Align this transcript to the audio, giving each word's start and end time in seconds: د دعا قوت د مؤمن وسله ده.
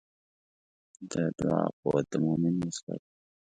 د 1.11 1.13
دعا 1.39 1.63
قوت 1.79 2.05
د 2.11 2.13
مؤمن 2.25 2.55
وسله 2.63 2.93
ده. 3.01 3.07